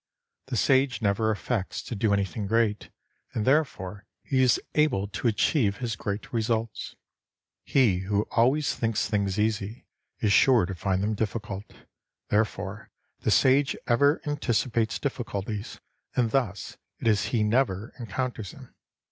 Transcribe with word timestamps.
The 0.47 0.57
Sage 0.57 1.03
never 1.03 1.29
affects 1.29 1.79
to 1.83 1.93
do 1.93 2.11
anything 2.11 2.47
great, 2.47 2.89
and 3.35 3.45
therefore 3.45 4.07
he 4.23 4.41
is 4.41 4.59
able 4.73 5.07
to 5.07 5.27
achieve 5.27 5.77
his 5.77 5.95
great 5.95 6.33
results. 6.33 6.95
He 7.63 7.99
who 7.99 8.23
always 8.31 8.75
thinKs 8.75 9.05
things 9.07 9.37
easy 9.37 9.85
is 10.19 10.33
sure 10.33 10.65
to 10.65 10.73
find 10.73 11.03
them 11.03 11.13
difficult. 11.13 11.71
Therefore 12.29 12.89
the 13.19 13.29
Sage 13.29 13.75
ever 13.85 14.19
anticipates 14.25 14.97
difficulties, 14.97 15.79
and 16.15 16.31
thus 16.31 16.77
it 16.97 17.05
is 17.05 17.25
he 17.25 17.43
never 17.43 17.93
encounters 17.99 18.53
them. 18.53 18.73